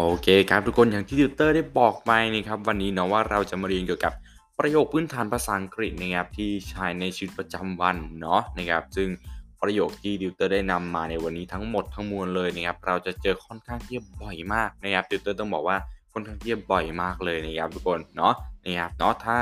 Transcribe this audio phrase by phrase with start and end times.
[0.00, 4.12] โอเคครับทุกคนอย่างที่ติวเตอร์ได้บอกไปนะครับวันนี้เนาะว่าเราจะมาเรียนเกี่ยวกับ
[4.58, 9.08] ประโยคพื้นฐานภาษาอังกฤษนะครับที่ใช้ในชีวิตประจำวันเนาะนะครับซึ่ง
[9.62, 15.76] ประโยคที่ติวเตอร์ได้นำมาในวันนี้ทั้งหมดทั้งมวลเลยนะครับเราจะเจอค่อนข้างที่บ่อยมากนะครับติวเตอร์ต้องบอกว่า
[16.12, 18.34] ค่อนข้างที่บ่อยมากเลยนะครับทุกคนเนาะ
[18.64, 19.36] นะครับเนาะถ้า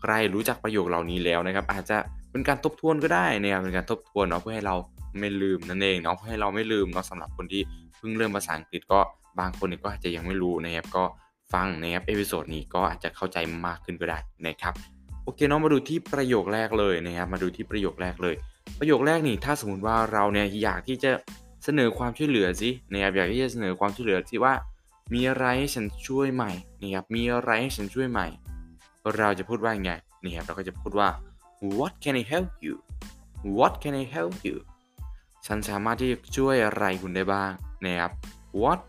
[0.00, 1.96] ใครรู้จักประโยคเหล่านี้แล้วนะครับอาจจะ
[2.30, 4.74] เป็นการทบทวนก็ได้นะครับเป็นการทบทวนเนาะเพื่อให้เรา
[5.20, 7.62] ไม่ลืมนั่นเองเนาะเพื่อให้เราไม่ลืมเนาะสำหรับคนที่
[7.98, 9.00] เพิ่งเริ่มภาษาอังกฤษก็
[9.40, 11.04] บางคนก็อาจจะยังไม่รู้นะครับก็
[11.52, 14.74] ฟังนะครับ episode นี้ก็อาจจะเข้าใจมากขึ้นก็ได้นะครับ
[15.24, 18.34] โอเคเนาะมาดูที่ประโยคแรกเลยนะครับมาดูที่ประโยคแรกเลย
[18.78, 21.10] ประโยคแรกนี่ถ้าสมมติว่าเราเนี่ยอยากที่จะ
[21.64, 24.54] เสนอความช่วยเหลือสินะครับอยากที่จะเสนอความช่วยเหลือสิว่า
[25.14, 28.26] มีอะไรให้ฉันช่วยใหม่นะครับมีอะไรให้ฉันช่วยใหม่
[29.16, 29.90] เราจะพูดว่าไง
[30.22, 31.08] นี่ครับเราก็จะพูดว่า
[31.78, 32.74] what can I help you
[33.58, 34.56] what can I help you
[35.46, 37.50] ฉันสามารถที่จะช่วยอะไรคุณได้บ้าง
[37.84, 38.12] นะครับ
[38.62, 38.86] what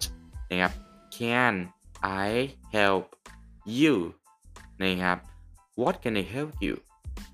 [0.50, 0.72] นะครับ
[1.16, 1.56] can
[2.26, 2.30] I
[2.76, 3.06] help
[3.80, 3.96] you
[4.84, 5.18] นะครับ
[5.82, 6.76] what can I help you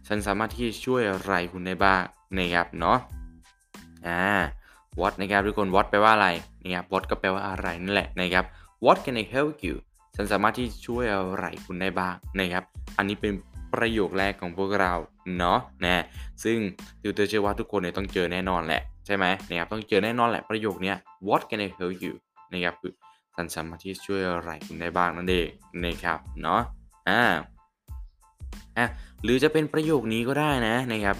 [0.07, 2.01] ฉันสามารถที่จะช่วยอะไรคุณได้บ้าง
[2.37, 2.97] นะครับเนาะ
[4.07, 4.23] อ่า
[4.99, 6.29] what นะครับทุกคน what แปลว่าอะไร
[6.63, 8.45] นะครับ what ก็แปลว่าอะไรนั่นแหละนะครับ
[8.85, 9.75] what can I help you
[10.15, 12.63] ฉันสามารถที่ช่วยอะไรคุณได้บ้างนะครับ
[12.97, 13.33] อันนี้เป็น
[13.73, 14.93] ประโยคแรกของพวกเรา
[15.37, 16.03] เนาะนะ
[16.43, 16.57] ซึ่ง
[17.01, 20.93] ติวเตอร์เชื่อว่าทุกคนเนี่ยต้องเจอแน่นอนแหละใช่ไหมนะครับต้องเจอแน่นอนแหละประโยคนี้
[21.27, 22.13] what can I help you
[22.53, 22.93] นะครับคือ
[23.35, 25.47] ฉันสามารถที่ช่วยอะไรคุณได้บ้างนั่นเอง
[25.85, 26.61] นะครับเนาะ
[27.09, 27.21] อ่า
[28.77, 28.85] อะ
[29.23, 31.17] หรือจะเป็นประโยคนี้ก็ได้นะนะครับ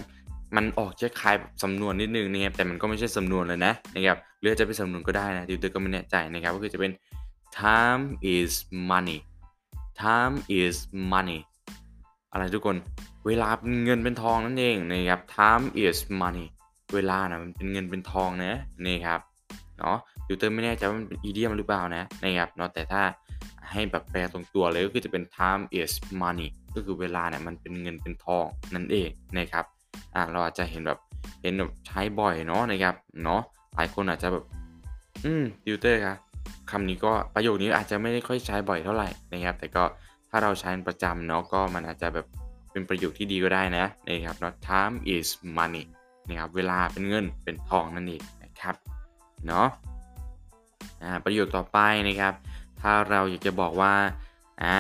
[0.56, 6.92] มันออกจะคล้ายสำนวนนิดนึงนะครับแต่มันก็ไม่ใช่สำนวนเลยนะนะครับหรือจะเป็นสำนวนก็ได้นะติวเตอร์ก็ไม่แน่ใจนะครับก็คือจะเป็น
[7.60, 8.04] time
[8.36, 8.52] is
[8.92, 9.20] money
[10.02, 10.76] time is
[11.14, 11.40] money
[12.32, 12.76] อะไรทุกคน
[13.26, 16.46] เวลาเป็นเงินเป็นทองนั่นเองนะครับ time is money
[16.94, 18.54] เวลานะมันเป็นเงินเป็นทองนะ
[18.86, 19.20] นี่ครับ
[19.80, 23.02] เนาะติวเตอร์ไม่แน่ใจว่ามันเป็นอีเดียมหรือเปล่านะนะครับเนาะแต่ถ้า
[23.72, 29.66] ให้แบบแปลตรงตัวเลยก็คือจะเป็น time is money ก็คือเวลาเนี่ยมันเป็นเงินเป็นทองนั่นเองนะครับ
[30.16, 31.00] อ่าเราอาจจะเห็นแบบ
[31.42, 33.42] เห็นแบบใช้บ่อยเนาะนะครับเนาะ
[33.76, 34.46] หลายคนอาจจะแบบ
[35.26, 36.18] อืมติวเตอร์ครับ
[36.72, 39.84] คำนี้ก็ประโยคนี้อาจจะไม่ได้ค่อยใช้บ่อยเท่าไหร่นะครับ แต่ก็
[40.30, 42.26] ถ้าเราใช้ประจำเนาะก็มันอาจจะแบบ
[42.72, 45.28] เป็นประโยคที่ดีก็ได้นะนะครับเนาะ time is
[45.58, 45.84] money
[46.28, 48.76] นะครับเวลาเป็นเงินเป็นทองนั่นเองนะครับ
[49.48, 49.68] เนาะ
[51.04, 51.78] อ่าประโยคต่อไป
[52.08, 52.34] นะครับ
[52.82, 53.94] ถ้าเราอยากจะบอกว่า
[54.64, 54.78] อ่า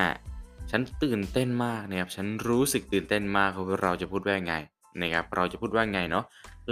[0.71, 3.49] ฉันตื่นเต้นมากนะครับฉันรู้สึกตื่นเต้นมาก
[3.83, 4.55] เราจะพูดว่าไง
[5.01, 6.25] นะครับเราจะพูดว่าไงเนาะ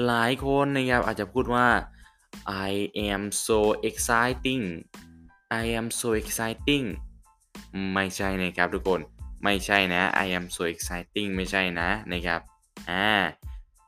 [0.06, 1.68] หลายคนนะครับอาจจะพูดว่า
[2.69, 2.72] I
[3.12, 3.59] am so
[3.90, 4.63] exciting
[5.62, 6.85] I am so exciting
[7.94, 9.02] ไม่ใช่นะครับทุกคน
[9.44, 12.40] ไม่ใช่นะ I am so exciting ไม่ใช่นะนะครับ
[12.90, 13.06] อ่า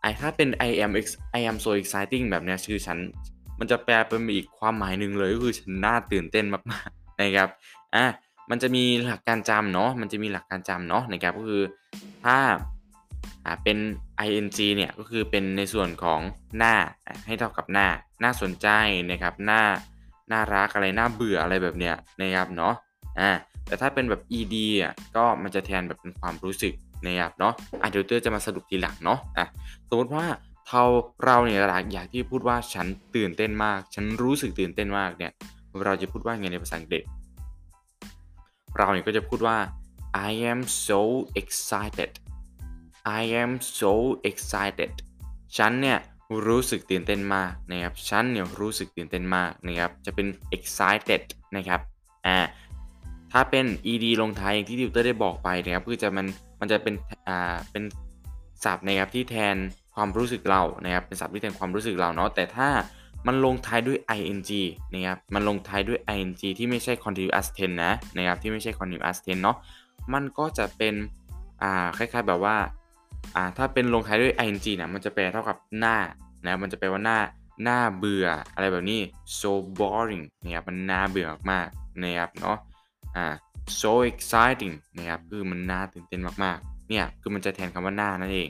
[0.01, 0.91] ไอถ้าเป็น I am
[1.39, 2.99] I am so exciting แบบนี้ชื่อฉัน
[3.59, 7.49] มันจะแปลเป็นอีกความหมายหนึ่งเลยก็คือฉันน่าตื่นเต้นมากๆนะครับ
[7.95, 8.05] อ่า
[8.49, 11.63] มันจะมีหลักการจำเนาะมันจะมีหลักการจำเนาะนะครับก็คือ
[12.25, 12.37] ถ้า
[13.45, 13.77] อ่าเป็น
[14.25, 14.47] ing
[14.77, 16.19] เนี่ยก็คือเป็นในส่วนของ
[16.57, 16.75] หน้า
[17.25, 17.87] ให้เท่ากับหน้า
[18.23, 18.67] น่าสนใจ
[19.11, 19.61] นะครับหน้า
[20.31, 22.73] น่ารักอะไรน่าเบื่ออะไรแบบเนี้ยนะครับเนาะ
[23.19, 23.31] อ่า
[23.67, 26.73] แต่ถ้าเป็นแบบ ed อะก็มันจะแทนแบบเป็นความรู้สึก
[27.05, 29.45] นะครับเนาะอะเดี๋ยวเตอร์จะมาสรุปทีหลังเนาะอะ
[29.89, 30.25] สมมติว่า
[30.67, 30.83] เรา
[31.25, 31.59] เราเนี่ย
[31.93, 35.31] อยากที่พูดว่าฉันตื่นเต้นมาก ฉันรู้สึกตื่นเต้นมากเนี่ย
[35.83, 37.03] เราจะพูดว่าไงในภาษาอังกฤษ
[38.77, 39.57] เราเนี่ยก็จะพูดว่า
[40.29, 41.01] I am so
[41.41, 42.11] excited
[43.19, 43.93] I am so
[44.29, 44.91] excited
[45.57, 45.99] ฉันเนี่ย
[46.47, 51.21] รู้สึกตื่นเต้นมากนะครับฉันเนี่ยรู้สึกตื่นเต้นมากนะครับจะเป็น excited
[51.55, 51.81] นะครับ
[52.27, 52.37] อ่า
[53.31, 56.27] ถ้าเป็น ed ลงท้ายอย่างที่ดิวเตอร์ได้บอกไปนะครับคือจะมัน
[56.59, 56.95] มันจะเป็น
[57.27, 57.83] อ่าเป็น
[58.63, 59.55] ศัพท์นะครับที่แทน
[59.95, 62.69] ความรู้สึกเรานะครับเป็นศัพท์ที่แทนความรู้สึกเราเนาะแต่ถ้า
[63.27, 64.41] มันลงท้ายด้วย ing
[64.93, 69.57] นะครับมันลงท้ายด้วย ing ที่ไม่ใช่ continuous tense นะนะครับที่ไม่ใช่ continuous tense เนาะ
[70.13, 70.95] มันก็จะเป็น
[71.63, 72.57] อ่าคล้ายๆแบบว่า
[73.35, 75.97] อ่าถ้าเป็นลงท้ายด้วย ing นี่ยมันจะแปลเท่ากับหน้า
[76.45, 77.19] นะมันจะแปลว่าหน้า
[77.63, 78.99] หน้าเบื่ออะไรแบบนี้
[79.39, 82.57] so boring นะครับมันน่าเบื่อมากๆนะครับเนาะ
[83.15, 83.25] อ่า
[83.79, 88.49] so exciting นะครับคือมันน่าตื่นเต้นมากๆเนี่ยคือมันจะแทนคำว่าหน้านั่นเอง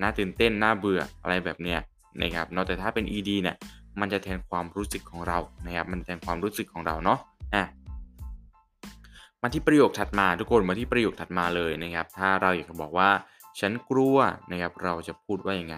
[0.00, 1.78] น่าตื่นเต้นน่าเบื่ออะไรแบบเนี้ย
[2.22, 3.56] นะครับเนาะแต่ถ้าเป็น ed เนี่ย
[4.00, 7.18] มันจะแทนความรู้สึกของเรานะครับมันแทนความรู้สึกของเราเนาะ
[7.54, 7.64] อะ
[9.42, 13.10] มาที่ประโยคถัดมาทุกคนมาที่ประโยคถัดมาเลยนะครับ ถ้าเราอยากจะบอกว่า
[13.60, 14.16] ฉันกลัว
[14.50, 15.76] นะครับเราจะพูดว่ายังไง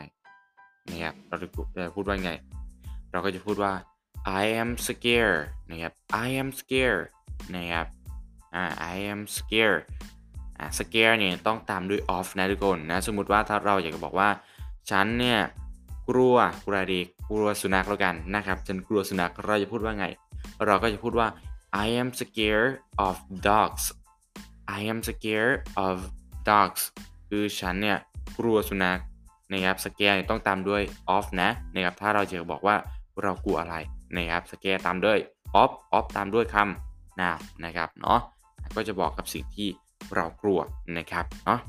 [0.90, 1.48] นะครับเราจะ
[1.94, 2.32] พูดว่ายังไง
[3.12, 3.72] เราก็จะพูดว่า
[4.42, 5.92] I am scared นะครับ
[6.24, 7.06] I am scared
[7.56, 7.86] นะครับ
[8.54, 9.82] อ่า I am scared
[10.58, 14.28] อ่า scare เนี่ยต้องตามด้วย of นะทุกคนนะสมมุติว่าถ้าเราอยากจะบอกว่า
[14.90, 15.40] ฉันเนี่ย
[16.10, 16.36] กลัว
[16.66, 20.06] กลัวดีกลัวสุนัขแล้วกันนะครับฉันกลัวสุนัขเราจะพูดว่าไง
[20.66, 21.28] เราก็จะพูดว่า
[21.84, 22.74] I am scared
[23.06, 23.14] of
[23.48, 23.84] dogs
[24.78, 25.96] I am scared of
[26.50, 26.82] dogs
[27.28, 27.98] คือฉันเนี่ย
[28.38, 28.98] กลัวสุนัข
[29.52, 30.82] นะครับ scare ต้องตามด้วย
[31.16, 32.76] of นะนะครับถ้าเราจะบอกว่า
[33.22, 33.76] เรากลัวอะไร
[34.16, 35.18] นะครับ scare ตามด้วย
[35.62, 38.20] of of ตามด้วยคำ now นะครับเนาะ
[38.76, 39.68] ก็จะบอกกับสิ่งที่
[40.14, 40.60] เรากลัว
[40.98, 41.60] นะครับเนาะ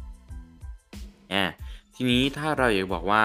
[1.34, 1.44] อ่า
[1.96, 3.24] ทีนี้ถ้าเราอยากบอกว่า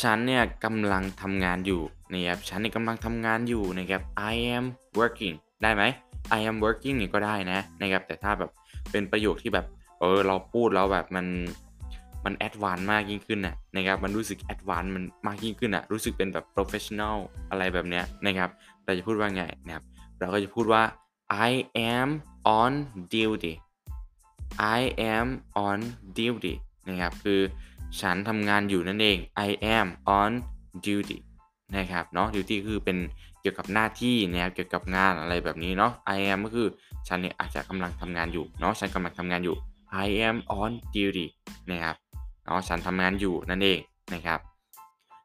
[0.00, 1.82] ฉันเนี่ยกำลังทำงานอยู่
[2.12, 4.02] นะครับฉันเนี่ยกำลังทำงานอยู่นะครับ
[4.32, 4.64] I am
[4.98, 5.82] working ได้ไหม
[6.38, 8.50] I am working นี่ก็ได้นะนะครับแต่ถ้าแบบ
[8.90, 9.66] เป็นประโยคที่แบบ
[10.00, 11.26] เออเราพูดแล้วแบบมัน
[12.24, 17.16] มันแอดวานมากยิ่งขึ้นน่ะนะครับมันรู้สึกแอดวานมันมากยิ่งขึ้นน่ะรู้สึกเป็นแบบ professional
[17.50, 18.50] อะไรแบบเนี้ยนะครับ
[18.84, 19.84] เราจะพูดว่าไงนะครับ
[20.18, 20.82] เราก็จะพูดว่า
[21.48, 21.50] I
[21.96, 22.08] am
[22.60, 22.72] on
[23.14, 23.54] duty
[24.78, 24.80] I
[25.14, 25.28] am
[25.66, 25.78] on
[26.18, 26.54] duty
[26.88, 27.40] นะครับ คือ
[28.00, 29.18] ฉันทำงานอยู่นั่นเอง
[29.48, 29.88] I am
[30.20, 30.32] on
[30.86, 31.18] duty
[31.76, 32.98] นะครับเนาะ duty คือเป็น
[33.40, 36.68] เกี่ยวกับหน้าที่นะครับเกี่ยวกับงานอะไรแบบนี้เนาะ I am ก็คือ
[37.08, 39.56] ฉันเนี่ยอาจจะกำลังทำงานอยู่เนาะฉันกำลังทำงานอยู่
[40.04, 41.26] I am on duty
[41.70, 41.96] นะครับ
[42.44, 43.78] เนาะฉันทำงานอยู่นั่นเอง
[44.14, 44.40] นะครับ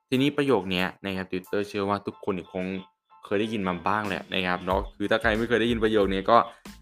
[0.10, 2.66] ทีนี้ประโยคนี้นะครับติวเตอร์เชื่อว่าทุกคนคง
[3.26, 6.38] เคยได้ยินมาบ้างแหละนะครับเนาะคือถ้าใครไม่เคยได้ยินประโยคนี้ก็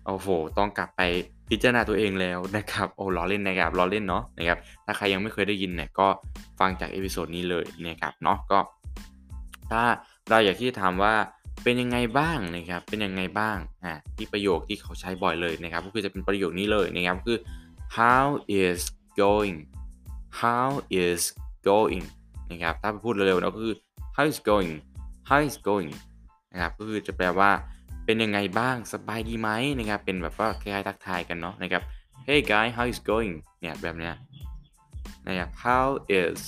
[0.05, 0.27] โอ้โห
[0.57, 1.01] ต้องกลับไป
[1.49, 6.07] พิจารณาตัวเองแล้วนะครับโอ้ล้อเล่นนะครับล้อเล่นเนาะนะครับถ้าใครยังไม่เคยได้ยินเนี่ยก็
[6.59, 8.59] ฟังจาก episode นี้เลยนะครับเนาะก็
[9.71, 9.83] ถ้า
[10.29, 11.13] เราอยากที่จะถามว่า
[11.63, 17.37] เป็นยังไงบ้างนะครับเป็นยังไงบ้างอ่าที่ประโยคที่เขาใช้บ่อยเลยนะครับก็คือจะเป็นประโยคนี้เลยนะครับคือ
[17.97, 18.25] how
[18.61, 18.79] is
[19.21, 19.57] going
[20.41, 20.69] how
[21.03, 21.21] is
[21.69, 22.05] going
[22.51, 23.75] นะครับถ้าพูดเร็วๆเนะก็คือ
[24.15, 24.71] how is going
[25.29, 25.91] how is going
[26.53, 27.49] นะครับก็คือจะแปลว่า
[28.05, 31.83] เป็นยังไงบ้างสบายดีไหมนะครับเป็นแบบว่าคล้ายๆทักทายกันเนาะนะครับ
[32.27, 34.13] hey guy how is going เนี่ยแบบเนี้ย
[35.27, 35.85] นะครับ how
[36.19, 36.41] is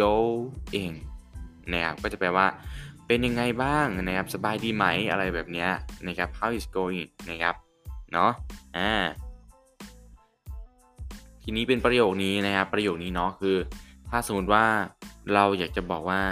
[0.00, 0.96] going
[1.72, 2.46] นะครับก็จะแปลว่า
[3.06, 5.70] เป็นยังไงบ้างนะครับสบายดีไหมอะไรแบบเนี้ย
[6.06, 7.54] นะครับ how is going นะครับ
[8.12, 8.30] เนาะ
[8.76, 8.92] อ่า
[11.42, 13.56] ทีนี้เป็นประโยคนี้นะครับประโยคนี้เนาะคือ
[14.08, 14.64] ถ้าสมมติว่า
[15.34, 16.22] เราอยากจะบอกว่า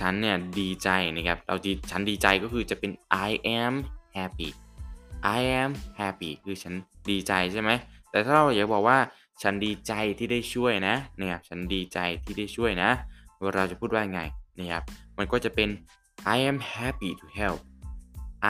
[0.00, 2.92] ฉันเนี่ยดีใจนะครับเราดีฉันดีใจก็คือจะเป็น
[3.28, 3.30] I
[3.60, 3.74] am
[4.16, 4.50] happy
[5.36, 6.74] I am happy คือฉัน
[7.10, 7.70] ดีใจใช่ไหม
[8.10, 8.98] แต่ถ้าเราอยากบอกว่า
[9.42, 12.90] ฉันดีใจที่ได้ช่วยนะนะครับฉันดีใจที่ได้ช่วยนะ
[13.54, 14.20] เราจะพูดว่าไง
[14.58, 14.82] นะครับ
[15.18, 15.68] มันก็จะเป็น
[16.34, 17.60] I am happy to help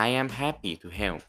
[0.04, 1.22] I am happy to help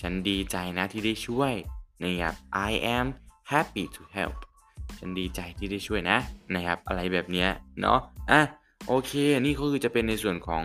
[0.00, 1.54] ฉันดีใจนะที่ได้ช่วย
[2.02, 2.34] นะครับ
[2.68, 3.06] I am
[3.52, 4.36] happy to help
[4.98, 6.18] ฉันดีใจที่ได้ช่วยนะ
[6.54, 7.46] นะครับ อะไรแบบนี้
[7.80, 7.98] เนาะ
[8.30, 8.40] อะ
[8.86, 10.62] โอเค นี่ก็คือจะเป็นในส่วนของ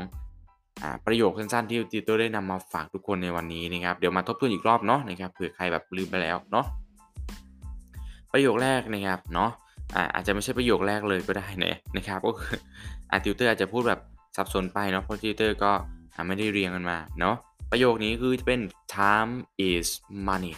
[0.81, 6.65] อประโยคสั้นๆที่ติวเตอร์ได้นำมาฝากทุกคนในวันนี้นะครับ เดี๋ยวมาทบทวนอีกรอบเนาะนะครับเผื่อใครแบบลืมไปแล้วเนาะ
[8.33, 9.49] ประโยคแรกนะครับเนาะ
[10.13, 12.57] อาจจะไม่ใช่ประโยคแรกเลยก็ได้นะนะครับก็คือ
[13.11, 13.99] อาติวเตอร์อาจจะพูดแบบ
[14.35, 15.71] สับสนไปเนาะเพราะติวเตอร์ก็
[16.27, 17.35] ไม่ได้เรียงกันมาเนาะ
[17.71, 18.61] ประโยคนี้คือจะเป็น
[18.95, 19.33] time
[19.69, 19.87] is
[20.27, 20.53] money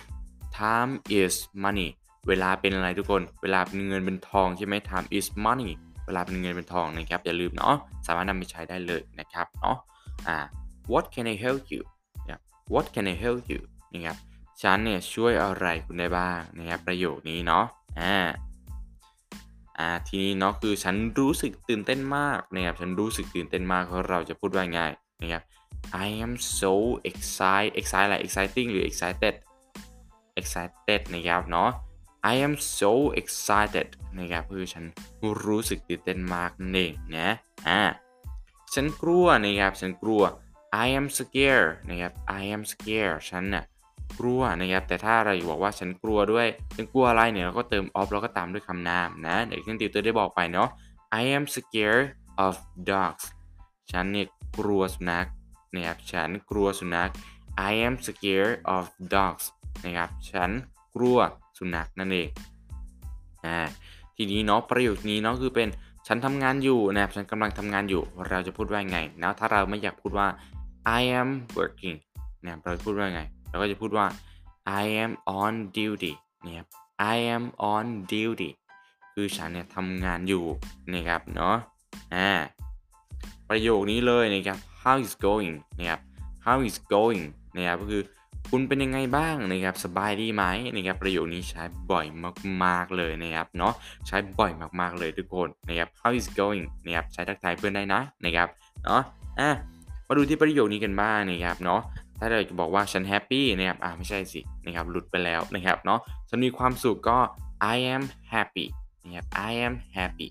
[0.58, 1.90] time is money
[2.28, 5.72] เวลาเป็นอะไรทุกคน เวลาเป็นเงินเป็นทองใช่ไหม time is money
[6.06, 7.76] เวลาเป็นเงินเป็นทองนะครับอย่าลืมเนาะ
[8.08, 9.78] สามารถนำไปใช้ได้เลยนะครับเนาะ
[10.28, 10.38] อ่า
[10.92, 11.84] what can I help you
[12.30, 12.40] นะ
[12.74, 13.62] what can I help you
[13.94, 14.18] นะครับ
[14.62, 17.66] ฉันเนี่ยช่วยอะไรคุณได้บ้างนะครับประโยคนี้เนาะ
[18.02, 18.16] อ่า
[19.80, 24.80] อ่าทีนี้เนาะคือฉันรู้สึกตื่นเต้นมากนะครับฉันรู้สึกตื่นเต้นมากเพราะเราจะพูดว่าไง
[25.22, 25.44] นะครับ
[26.06, 26.74] I am so
[27.10, 29.36] excited excited อะไร exciting หรือ excited
[30.40, 31.70] excited นะครับเนาะ
[32.32, 32.92] I am so
[33.22, 33.90] excited
[34.20, 34.86] นะครับคือฉัน
[35.46, 37.30] รู้สึกตื่นเต้นมากนั่นเองนะ
[37.68, 37.82] อ่า
[38.74, 40.24] ฉันกลัวนะครับฉันกลัว
[40.86, 43.64] I am scared นะครับ I am scared ฉันน่ะ
[44.20, 50.70] กลัวนะครับแต่ถ้าเราบอกว่าฉันกลัวด้วยฉันกลัวอะไรเนี่ยเราก็เติม of แล้วก็ตามด้วยคำนามนะเดี๋ยวที่ติวเตอร์ได้บอกไปเนาะ
[51.22, 52.08] I am scared
[52.46, 52.54] of
[52.92, 53.26] dogs
[53.92, 54.28] ฉันเนี่ย
[54.60, 55.28] กลัวสุนัข
[55.74, 57.10] นะครับฉันกลัวสุนัข
[57.70, 58.84] I am scared of
[59.16, 59.46] dogs
[59.86, 60.50] นะครับฉัน
[60.96, 61.20] กลัว
[61.58, 62.30] สุนัขนั่นเอง
[63.46, 63.58] อ่า
[64.16, 65.68] ทีนี้เนาะประโยคนี้เนาะคือเป็น
[66.08, 70.28] ฉันทำงานอยู่นะครับฉันกำลังทำงานอยู่เราจะพูดว่าไงนะถ้าเราไม่อยากพูดว่า
[71.00, 71.98] I am working
[72.44, 74.06] นะเราจะพูดว่าไง เราก็จะพูดว่า
[74.82, 76.14] I am on duty
[76.46, 76.68] นะครับ
[77.14, 77.44] I am
[77.74, 78.50] on duty
[79.14, 80.44] คือฉันเนี่ยทำงานอยู่
[80.94, 81.56] นะครับเนาะ
[82.16, 82.30] อ่า
[83.50, 86.02] ประโยคนี้เลยนะครับ how is going นะครับ
[86.46, 87.24] how is going
[87.56, 88.02] นะครับก็คือ
[88.52, 90.44] คุณเป็นยังไงบ้างนะครับสบายดีไหม
[90.76, 92.06] นะครับประโยคนี้ใช้บ่อย
[92.64, 93.74] มากๆเลยนะครับเนาะ
[94.08, 98.48] ใช้บ่อยมากๆเลยทุกคนนะครับ how is going นะครับใช้ทักทายเพื่อนได้นะนะครับ
[98.86, 99.02] เนาะ
[99.40, 99.50] อะ
[100.08, 101.82] มาดูที่ประโยคนี้กันบ้างนะครับเนาะ
[102.20, 106.00] ถ้าเราจะบอกว่าฉันแฮปปี้นะครับอ่าไม่ใช่สินะครับหลุดไปแล้วนะครับเนาะ
[106.30, 107.18] ฉันมีความสุขก็
[107.76, 108.66] I am happy
[109.04, 110.28] นะครับ I am happy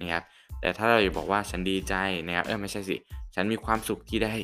[0.00, 0.22] นะครับ
[0.60, 1.94] แต่ถ้าเราจะบอกว่าฉันดีใจ
[2.26, 2.96] นะครับเออไม่ใช่สิ
[3.34, 4.34] ฉันมีความสุขที่ได้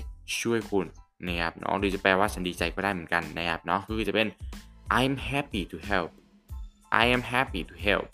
[0.40, 0.86] ช่วยคุณ
[1.26, 4.28] นะครับเนาะหรือจะแปลว่าฉันดีใจก็ได้เหมือนกันนะครับเนาะคือจะเป็น
[5.00, 6.10] I'm happy to help
[7.02, 8.08] I am happy to help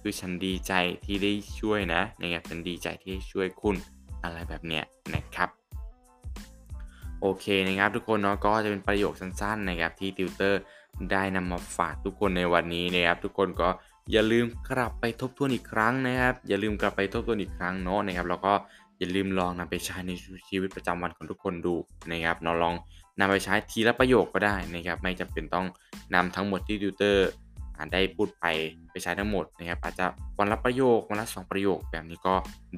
[0.00, 0.72] คือฉันดีใจ
[1.04, 3.76] ที่ได้ช่วยนะนะครับฉันดีใจที่ได้ช่วยคุณ
[4.24, 5.48] อะไรแบบเนี้ยนะครับ
[7.20, 10.60] โอเคนะครับทุกคนเนาะก็จะเป็นประโยคสั้นๆนะครับที่ติวเตอร์
[11.12, 13.68] ได้นำมาฝากทุกคนในวันนี้นะครับ ทุกคนก็
[14.12, 18.52] อย่าลืมกลับไปทบทวนอีกครั้งนะครับ อย่าลืมกลับไปทบทวนอีกครั้งเนาะนะครับแล้วก็
[19.02, 20.12] อย่าลืมลองนำไปใช้ใน
[20.48, 21.74] ชีวิตประจำวันของทุกคนดู
[22.10, 22.74] นะครับเนาลอง
[23.18, 25.66] นำไปใช้ทีละประโยคก็ได้นะครับ ไม่จำเป็นต้อง
[26.14, 27.28] นำทั้งหมดที่ติวเตอร์
[27.92, 28.44] ได้พูดไป
[28.90, 30.06] ไปใช้ทั้งหมดนะครับ อาจจะ
[30.38, 32.34] วันละประโยควันละสองประโยคแบบนี้ก็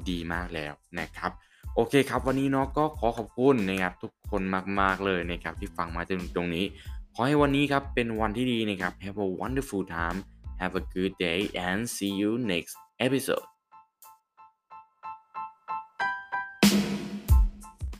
[0.08, 1.30] ดีมากแล้วนะครับ
[1.74, 4.42] โอเคครับ วันนี้เนาะก็ขอขอบคุณนะครับทุกคน
[4.80, 6.64] มากๆเลยนะครับที่ฟังมาจนถึงตรงนี้
[7.14, 10.18] ขอให้วันนี้ครับเป็นวันที่ดีนะครับ Have a wonderful time
[10.60, 12.74] Have a good day and see you next
[13.06, 13.53] episode